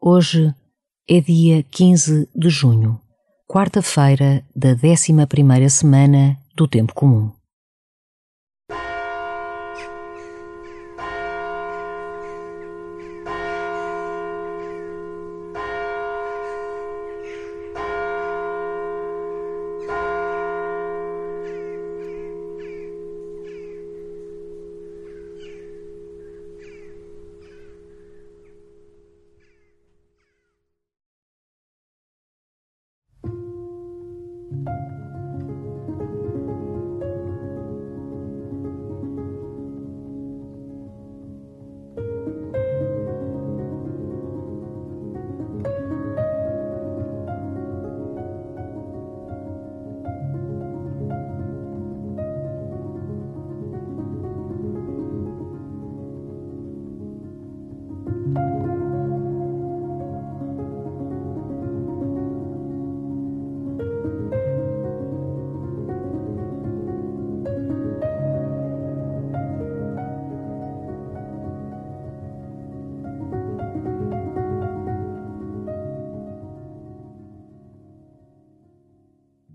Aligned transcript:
Hoje 0.00 0.54
é 1.10 1.20
dia 1.20 1.60
15 1.64 2.28
de 2.32 2.48
junho, 2.48 3.00
quarta-feira 3.48 4.44
da 4.54 4.68
11 4.68 5.26
primeira 5.26 5.68
semana 5.68 6.38
do 6.54 6.68
Tempo 6.68 6.94
Comum. 6.94 7.32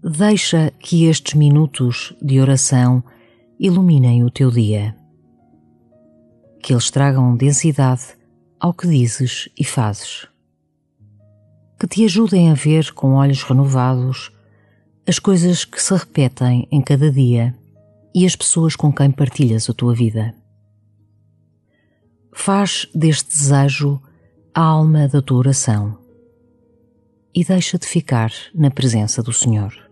Deixa 0.06 0.70
que 0.80 1.06
estes 1.06 1.34
minutos 1.34 2.14
de 2.22 2.38
oração 2.42 3.02
iluminem 3.58 4.22
o 4.22 4.30
teu 4.30 4.52
dia. 4.52 4.94
Que 6.62 6.74
eles 6.74 6.92
tragam 6.92 7.38
densidade 7.38 8.18
ao 8.60 8.74
que 8.74 8.86
dizes 8.86 9.48
e 9.58 9.64
fazes. 9.64 10.28
Que 11.80 11.88
te 11.88 12.04
ajudem 12.04 12.52
a 12.52 12.54
ver 12.54 12.92
com 12.92 13.14
olhos 13.14 13.44
renovados 13.44 14.30
as 15.08 15.20
coisas 15.20 15.64
que 15.64 15.82
se 15.82 15.96
repetem 15.96 16.68
em 16.70 16.82
cada 16.82 17.10
dia 17.10 17.56
e 18.14 18.26
as 18.26 18.36
pessoas 18.36 18.76
com 18.76 18.92
quem 18.92 19.10
partilhas 19.10 19.70
a 19.70 19.74
tua 19.74 19.96
vida. 19.96 20.36
Faz 22.34 22.90
deste 22.94 23.30
desejo 23.30 24.02
a 24.54 24.62
alma 24.62 25.08
da 25.08 25.22
tua 25.22 25.38
oração 25.38 25.98
e 27.34 27.46
deixa-te 27.46 27.88
ficar 27.88 28.34
na 28.54 28.70
presença 28.70 29.24
do 29.24 29.32
Senhor. 29.32 29.83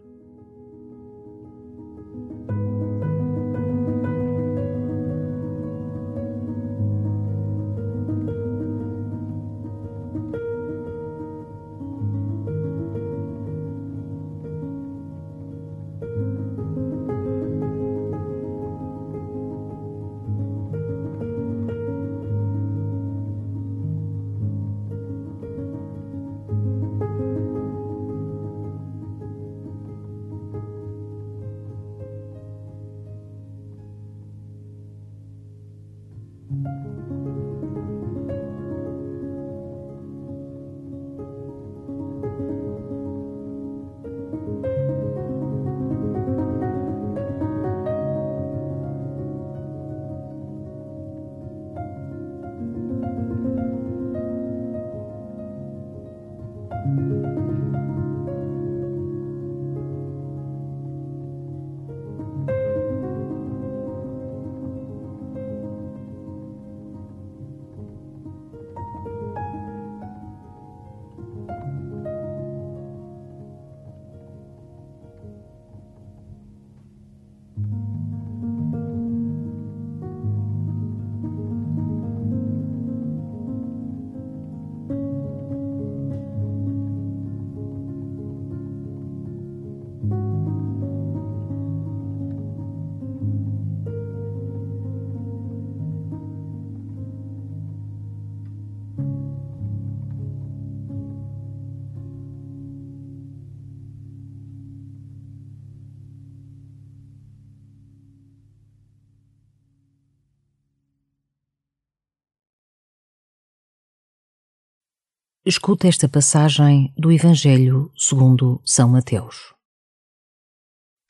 Escuta 115.43 115.87
esta 115.87 116.07
passagem 116.07 116.93
do 116.95 117.11
Evangelho 117.11 117.91
segundo 117.97 118.61
São 118.63 118.87
Mateus. 118.87 119.55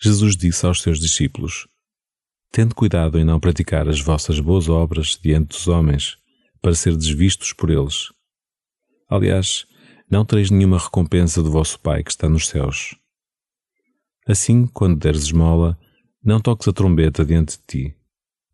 Jesus 0.01 0.37
disse 0.37 0.65
aos 0.65 0.81
seus 0.81 1.01
discípulos: 1.01 1.67
Tende 2.49 2.73
cuidado 2.73 3.19
em 3.19 3.25
não 3.25 3.41
praticar 3.41 3.89
as 3.89 3.99
vossas 3.99 4.39
boas 4.39 4.69
obras 4.69 5.19
diante 5.21 5.49
dos 5.49 5.67
homens, 5.67 6.15
para 6.61 6.73
ser 6.73 6.95
desvistos 6.95 7.51
por 7.51 7.69
eles. 7.69 8.07
Aliás, 9.09 9.65
não 10.09 10.23
tereis 10.23 10.49
nenhuma 10.49 10.77
recompensa 10.77 11.43
do 11.43 11.51
vosso 11.51 11.77
Pai 11.81 12.01
que 12.01 12.11
está 12.11 12.29
nos 12.29 12.47
céus. 12.47 12.95
Assim, 14.25 14.65
quando 14.65 14.97
deres 14.97 15.23
esmola, 15.23 15.77
não 16.23 16.39
toques 16.39 16.69
a 16.69 16.71
trombeta 16.71 17.25
diante 17.25 17.57
de 17.57 17.63
ti, 17.67 17.95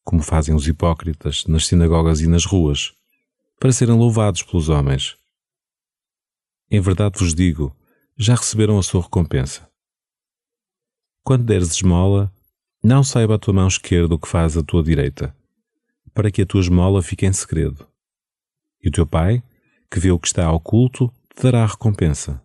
como 0.03 0.23
fazem 0.23 0.55
os 0.55 0.67
hipócritas 0.67 1.45
nas 1.45 1.67
sinagogas 1.67 2.19
e 2.19 2.25
nas 2.25 2.45
ruas, 2.45 2.93
para 3.59 3.71
serem 3.71 3.95
louvados 3.95 4.41
pelos 4.41 4.69
homens. 4.69 5.15
Em 6.69 6.81
verdade 6.81 7.17
vos 7.17 7.33
digo, 7.33 7.75
já 8.17 8.35
receberam 8.35 8.77
a 8.77 8.83
sua 8.83 9.01
recompensa. 9.01 9.69
Quando 11.23 11.45
deres 11.45 11.71
esmola, 11.71 12.31
não 12.83 13.03
saiba 13.03 13.35
a 13.35 13.39
tua 13.39 13.53
mão 13.53 13.67
esquerda 13.67 14.15
o 14.15 14.19
que 14.19 14.27
faz 14.27 14.57
a 14.57 14.63
tua 14.63 14.83
direita, 14.83 15.35
para 16.13 16.29
que 16.29 16.41
a 16.41 16.45
tua 16.45 16.61
esmola 16.61 17.01
fique 17.01 17.25
em 17.25 17.31
segredo. 17.31 17.87
E 18.81 18.89
o 18.89 18.91
teu 18.91 19.05
pai, 19.05 19.41
que 19.89 19.99
vê 19.99 20.11
o 20.11 20.19
que 20.19 20.27
está 20.27 20.51
oculto, 20.51 21.11
te 21.35 21.43
dará 21.43 21.63
a 21.63 21.67
recompensa. 21.67 22.41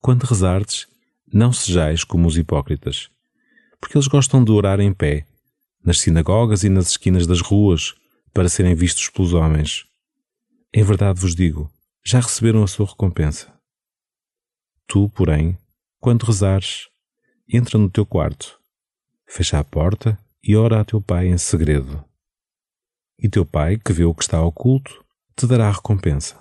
Quando 0.00 0.24
rezardes, 0.24 0.86
não 1.32 1.52
sejais 1.52 2.04
como 2.04 2.28
os 2.28 2.36
hipócritas, 2.36 3.10
porque 3.80 3.96
eles 3.96 4.06
gostam 4.06 4.44
de 4.44 4.52
orar 4.52 4.78
em 4.78 4.92
pé, 4.92 5.26
nas 5.84 6.00
sinagogas 6.00 6.62
e 6.62 6.68
nas 6.68 6.90
esquinas 6.90 7.26
das 7.26 7.40
ruas, 7.40 7.94
para 8.32 8.48
serem 8.48 8.74
vistos 8.74 9.08
pelos 9.08 9.32
homens. 9.32 9.84
Em 10.72 10.82
verdade 10.82 11.20
vos 11.20 11.34
digo, 11.34 11.70
já 12.06 12.20
receberam 12.20 12.62
a 12.62 12.66
sua 12.66 12.86
recompensa. 12.86 13.52
Tu, 14.86 15.08
porém, 15.10 15.58
quando 15.98 16.24
rezares, 16.24 16.88
entra 17.48 17.78
no 17.78 17.88
teu 17.88 18.04
quarto, 18.04 18.60
fecha 19.26 19.58
a 19.58 19.64
porta 19.64 20.18
e 20.42 20.54
ora 20.54 20.80
a 20.80 20.84
teu 20.84 21.00
pai 21.00 21.28
em 21.28 21.38
segredo. 21.38 22.04
E 23.18 23.28
teu 23.28 23.46
pai, 23.46 23.78
que 23.78 23.92
vê 23.92 24.04
o 24.04 24.14
que 24.14 24.22
está 24.22 24.42
oculto, 24.42 25.02
te 25.34 25.46
dará 25.46 25.68
a 25.68 25.72
recompensa. 25.72 26.38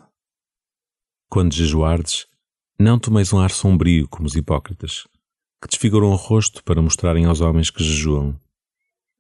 Quando 1.30 1.54
jejuardes, 1.54 2.28
não 2.78 3.00
tomeis 3.00 3.32
um 3.32 3.40
ar 3.40 3.52
sombrio 3.52 4.08
como 4.10 4.28
os 4.28 4.36
hipócritas, 4.36 5.08
que 5.62 5.70
desfiguram 5.70 6.10
o 6.10 6.16
rosto 6.16 6.62
para 6.64 6.82
mostrarem 6.82 7.26
aos 7.26 7.40
homens 7.40 7.70
que 7.70 7.82
jejuam. 7.82 8.38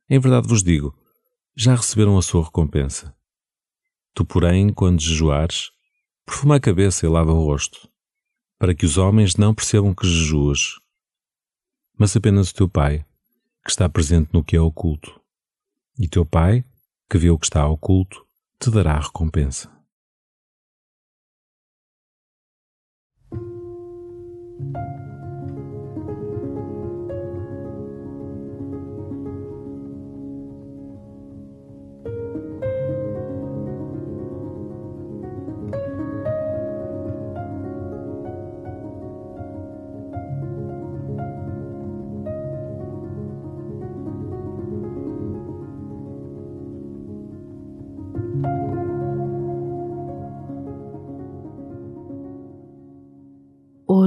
Em 0.10 0.20
verdade 0.20 0.48
vos 0.48 0.62
digo, 0.62 0.94
já 1.56 1.74
receberam 1.74 2.18
a 2.18 2.22
sua 2.22 2.44
recompensa. 2.44 3.16
Tu, 4.14 4.26
porém, 4.26 4.74
quando 4.74 5.02
jejuares, 5.02 5.72
perfuma 6.26 6.56
a 6.56 6.60
cabeça 6.60 7.06
e 7.06 7.10
lava 7.10 7.32
o 7.32 7.46
rosto, 7.46 7.90
para 8.58 8.74
que 8.74 8.86
os 8.86 8.98
homens 8.98 9.36
não 9.36 9.54
percebam 9.54 9.94
que 9.94 10.08
jejuas, 10.08 10.80
mas 11.98 12.16
apenas 12.16 12.50
o 12.50 12.56
teu 12.56 12.70
Pai, 12.70 13.06
que 13.64 13.72
está 13.72 13.88
presente 13.88 14.30
no 14.34 14.44
que 14.44 14.56
é 14.56 14.62
oculto. 14.62 15.22
E 15.98 16.08
teu 16.08 16.26
Pai, 16.26 16.66
que 17.10 17.18
vê 17.18 17.30
o 17.30 17.38
que 17.38 17.46
está 17.46 17.68
oculto, 17.68 18.26
te 18.60 18.70
dará 18.72 18.94
a 18.94 19.02
recompensa. 19.02 19.72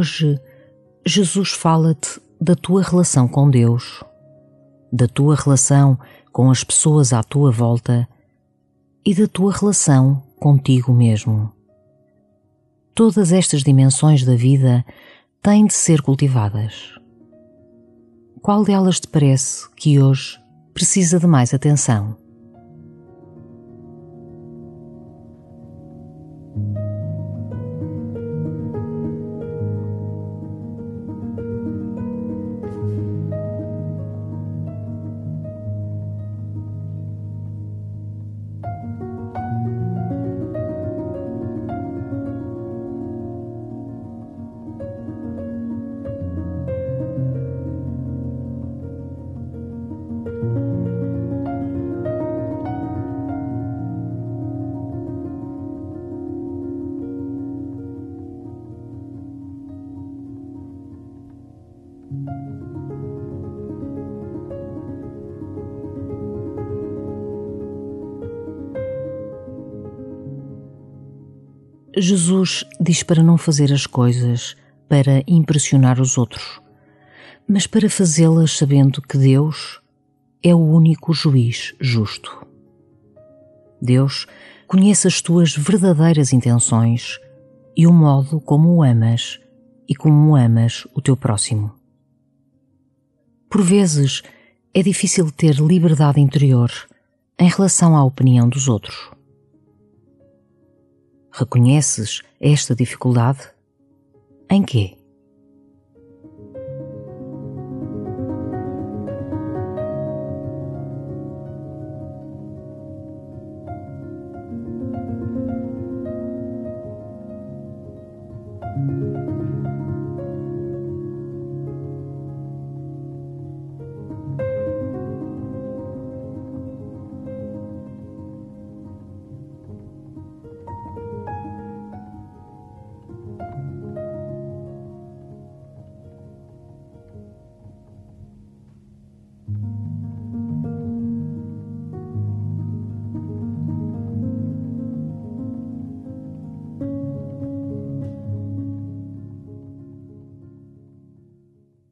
Hoje, 0.06 0.40
Jesus 1.04 1.50
fala-te 1.50 2.20
da 2.40 2.54
tua 2.54 2.80
relação 2.80 3.26
com 3.26 3.50
Deus, 3.50 4.04
da 4.92 5.08
tua 5.08 5.34
relação 5.34 5.98
com 6.32 6.48
as 6.48 6.62
pessoas 6.62 7.12
à 7.12 7.24
tua 7.24 7.50
volta 7.50 8.08
e 9.04 9.12
da 9.12 9.26
tua 9.26 9.52
relação 9.52 10.22
contigo 10.38 10.92
mesmo. 10.92 11.52
Todas 12.94 13.32
estas 13.32 13.64
dimensões 13.64 14.24
da 14.24 14.36
vida 14.36 14.86
têm 15.42 15.66
de 15.66 15.74
ser 15.74 16.00
cultivadas. 16.02 16.94
Qual 18.40 18.62
delas 18.62 19.00
te 19.00 19.08
parece 19.08 19.68
que 19.74 20.00
hoje 20.00 20.40
precisa 20.72 21.18
de 21.18 21.26
mais 21.26 21.52
atenção? 21.52 22.16
Jesus 71.98 72.62
diz 72.78 73.02
para 73.02 73.22
não 73.22 73.38
fazer 73.38 73.72
as 73.72 73.86
coisas 73.86 74.54
para 74.86 75.24
impressionar 75.26 75.98
os 75.98 76.18
outros, 76.18 76.60
mas 77.48 77.66
para 77.66 77.88
fazê-las 77.88 78.56
sabendo 78.56 79.00
que 79.00 79.16
Deus 79.16 79.80
é 80.42 80.54
o 80.54 80.58
único 80.58 81.14
juiz 81.14 81.74
justo. 81.80 82.46
Deus 83.80 84.26
conhece 84.66 85.08
as 85.08 85.22
tuas 85.22 85.56
verdadeiras 85.56 86.34
intenções 86.34 87.18
e 87.74 87.86
o 87.86 87.92
modo 87.92 88.40
como 88.40 88.74
o 88.74 88.82
amas 88.82 89.40
e 89.88 89.94
como 89.94 90.36
amas 90.36 90.86
o 90.94 91.00
teu 91.00 91.16
próximo. 91.16 91.85
Por 93.56 93.64
vezes 93.64 94.22
é 94.74 94.82
difícil 94.82 95.32
ter 95.32 95.54
liberdade 95.54 96.20
interior 96.20 96.70
em 97.38 97.48
relação 97.48 97.96
à 97.96 98.04
opinião 98.04 98.50
dos 98.50 98.68
outros. 98.68 99.10
Reconheces 101.32 102.20
esta 102.38 102.76
dificuldade? 102.76 103.48
Em 104.50 104.62
quê? 104.62 104.95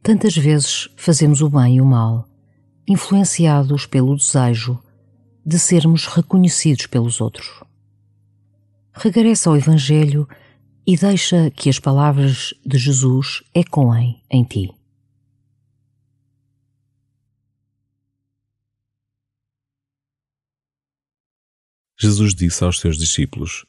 Tantas 0.04 0.36
vezes 0.36 0.90
fazemos 0.98 1.40
o 1.40 1.48
bem 1.48 1.76
e 1.76 1.80
o 1.80 1.86
mal, 1.86 2.28
influenciados 2.86 3.86
pelo 3.86 4.14
desejo 4.14 4.78
de 5.46 5.58
sermos 5.58 6.04
reconhecidos 6.04 6.86
pelos 6.86 7.22
outros. 7.22 7.62
Regressa 8.92 9.48
ao 9.48 9.56
Evangelho 9.56 10.28
e 10.86 10.94
deixa 10.94 11.50
que 11.50 11.70
as 11.70 11.78
palavras 11.78 12.52
de 12.66 12.76
Jesus 12.76 13.42
ecoem 13.54 14.22
em 14.30 14.44
ti. 14.44 14.70
Jesus 21.98 22.34
disse 22.34 22.62
aos 22.62 22.78
seus 22.78 22.98
discípulos: 22.98 23.64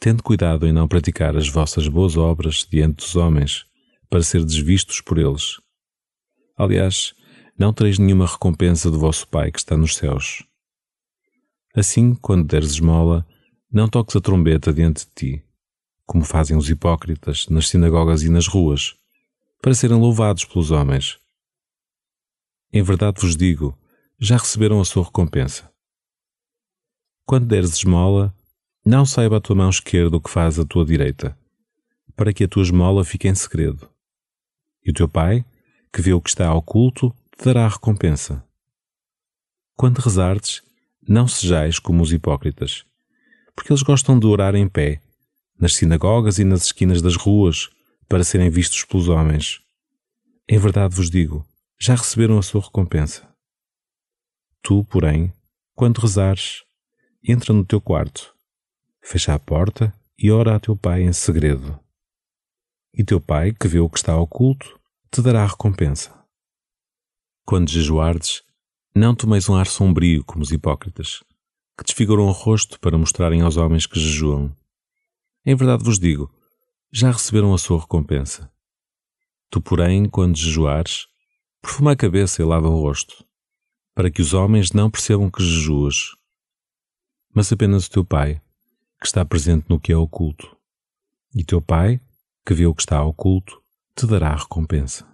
Tende 0.00 0.20
cuidado 0.20 0.66
em 0.66 0.72
não 0.72 0.88
praticar 0.88 1.36
as 1.36 1.48
vossas 1.48 1.86
boas 1.86 2.16
obras 2.16 2.66
diante 2.68 2.96
dos 2.96 3.14
homens 3.14 3.64
para 4.14 4.22
ser 4.22 4.44
desvistos 4.44 5.00
por 5.00 5.18
eles. 5.18 5.60
Aliás, 6.56 7.14
não 7.58 7.72
tereis 7.72 7.98
nenhuma 7.98 8.28
recompensa 8.28 8.88
do 8.88 8.96
vosso 8.96 9.26
Pai 9.26 9.50
que 9.50 9.58
está 9.58 9.76
nos 9.76 9.96
céus. 9.96 10.44
Assim, 11.74 12.14
quando 12.14 12.46
deres 12.46 12.70
esmola, 12.70 13.26
não 13.72 13.88
toques 13.88 14.14
a 14.14 14.20
trombeta 14.20 14.72
diante 14.72 15.04
de 15.04 15.10
ti, 15.16 15.44
como 16.06 16.24
fazem 16.24 16.56
os 16.56 16.70
hipócritas 16.70 17.48
nas 17.48 17.68
sinagogas 17.68 18.22
e 18.22 18.28
nas 18.28 18.46
ruas, 18.46 18.94
para 19.60 19.74
serem 19.74 19.98
louvados 19.98 20.44
pelos 20.44 20.70
homens. 20.70 21.18
Em 22.72 22.84
verdade 22.84 23.20
vos 23.20 23.36
digo, 23.36 23.76
já 24.16 24.36
receberam 24.36 24.80
a 24.80 24.84
sua 24.84 25.02
recompensa. 25.02 25.68
Quando 27.26 27.48
deres 27.48 27.74
esmola, 27.74 28.32
não 28.86 29.04
saiba 29.04 29.38
a 29.38 29.40
tua 29.40 29.56
mão 29.56 29.70
esquerda 29.70 30.16
o 30.16 30.20
que 30.20 30.30
faz 30.30 30.56
a 30.56 30.64
tua 30.64 30.84
direita, 30.84 31.36
para 32.14 32.32
que 32.32 32.44
a 32.44 32.48
tua 32.48 32.62
esmola 32.62 33.04
fique 33.04 33.26
em 33.26 33.34
segredo 33.34 33.92
e 34.84 34.90
o 34.90 34.94
teu 34.94 35.08
Pai, 35.08 35.44
que 35.92 36.02
vê 36.02 36.12
o 36.12 36.20
que 36.20 36.28
está 36.28 36.52
oculto, 36.54 37.14
te 37.36 37.44
dará 37.46 37.64
a 37.66 37.68
recompensa. 37.68 38.44
Quando 39.76 39.98
rezardes, 39.98 40.62
não 41.06 41.26
sejais 41.26 41.78
como 41.78 42.02
os 42.02 42.12
hipócritas, 42.12 42.84
porque 43.54 43.72
eles 43.72 43.82
gostam 43.82 44.18
de 44.18 44.26
orar 44.26 44.54
em 44.54 44.68
pé, 44.68 45.00
nas 45.58 45.74
sinagogas 45.74 46.38
e 46.38 46.44
nas 46.44 46.64
esquinas 46.64 47.00
das 47.00 47.16
ruas, 47.16 47.70
para 48.08 48.24
serem 48.24 48.50
vistos 48.50 48.84
pelos 48.84 49.08
homens. 49.08 49.60
Em 50.48 50.58
verdade 50.58 50.94
vos 50.94 51.10
digo, 51.10 51.46
já 51.78 51.94
receberam 51.94 52.38
a 52.38 52.42
sua 52.42 52.60
recompensa. 52.60 53.28
Tu, 54.62 54.84
porém, 54.84 55.32
quando 55.74 55.98
rezares, 55.98 56.62
entra 57.22 57.52
no 57.52 57.64
teu 57.64 57.80
quarto, 57.80 58.34
fecha 59.02 59.34
a 59.34 59.38
porta 59.38 59.92
e 60.18 60.30
ora 60.30 60.56
a 60.56 60.60
teu 60.60 60.76
pai 60.76 61.02
em 61.02 61.12
segredo. 61.12 61.78
E 62.96 63.02
teu 63.02 63.20
pai, 63.20 63.52
que 63.52 63.66
vê 63.66 63.80
o 63.80 63.90
que 63.90 63.98
está 63.98 64.16
oculto, 64.16 64.78
te 65.10 65.20
dará 65.20 65.44
recompensa. 65.44 66.14
Quando 67.44 67.68
jejuardes, 67.68 68.42
não 68.94 69.14
tomeis 69.14 69.48
um 69.48 69.56
ar 69.56 69.66
sombrio 69.66 70.22
como 70.24 70.42
os 70.42 70.52
hipócritas, 70.52 71.24
que 71.76 71.82
desfiguram 71.82 72.28
o 72.28 72.30
rosto 72.30 72.78
para 72.78 72.96
mostrarem 72.96 73.40
aos 73.40 73.56
homens 73.56 73.84
que 73.84 73.98
jejuam. 73.98 74.56
Em 75.44 75.56
verdade 75.56 75.82
vos 75.82 75.98
digo, 75.98 76.32
já 76.92 77.10
receberam 77.10 77.52
a 77.52 77.58
sua 77.58 77.80
recompensa. 77.80 78.48
Tu, 79.50 79.60
porém, 79.60 80.08
quando 80.08 80.36
jejuares, 80.36 81.08
perfuma 81.60 81.92
a 81.92 81.96
cabeça 81.96 82.40
e 82.40 82.44
lava 82.44 82.68
o 82.68 82.80
rosto, 82.80 83.26
para 83.92 84.10
que 84.10 84.22
os 84.22 84.32
homens 84.32 84.70
não 84.70 84.88
percebam 84.88 85.28
que 85.28 85.42
jejuas, 85.42 86.14
mas 87.34 87.52
apenas 87.52 87.86
o 87.86 87.90
teu 87.90 88.04
Pai, 88.04 88.40
que 89.00 89.06
está 89.06 89.24
presente 89.24 89.66
no 89.68 89.80
que 89.80 89.92
é 89.92 89.96
oculto. 89.96 90.56
E 91.34 91.42
teu 91.42 91.60
Pai, 91.60 92.00
que 92.44 92.54
vê 92.54 92.66
o 92.66 92.74
que 92.74 92.82
está 92.82 93.02
oculto, 93.02 93.62
te 93.94 94.06
dará 94.06 94.34
recompensa. 94.34 95.13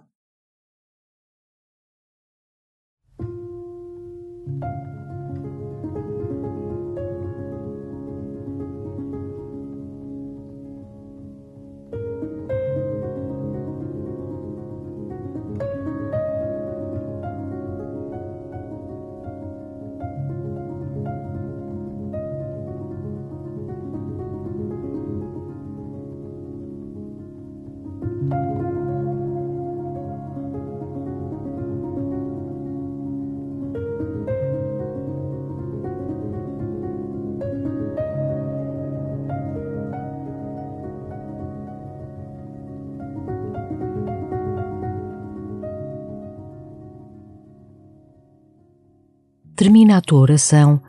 Termina 49.61 49.97
a 49.97 50.01
tua 50.01 50.21
oração 50.21 50.81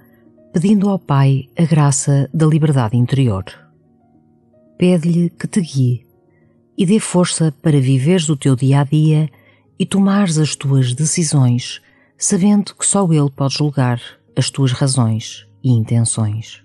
pedindo 0.51 0.89
ao 0.89 0.99
Pai 0.99 1.47
a 1.59 1.65
graça 1.67 2.27
da 2.33 2.47
liberdade 2.47 2.97
interior. 2.97 3.45
Pede-lhe 4.79 5.29
que 5.29 5.47
te 5.47 5.61
guie 5.61 6.07
e 6.79 6.87
dê 6.87 6.99
força 6.99 7.55
para 7.61 7.79
viveres 7.79 8.31
o 8.31 8.37
teu 8.37 8.57
dia 8.57 8.81
a 8.81 8.85
dia 8.85 9.29
e 9.79 9.85
tomares 9.85 10.39
as 10.39 10.57
tuas 10.57 10.95
decisões, 10.95 11.83
sabendo 12.17 12.75
que 12.75 12.87
só 12.87 13.07
Ele 13.13 13.29
pode 13.29 13.57
julgar 13.57 14.01
as 14.35 14.49
tuas 14.49 14.73
razões 14.73 15.47
e 15.63 15.71
intenções. 15.71 16.65